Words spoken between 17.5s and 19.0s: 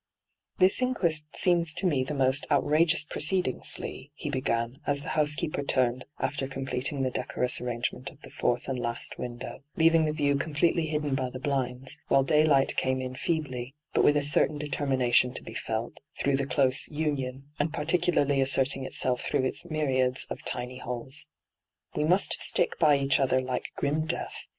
and particularly asserting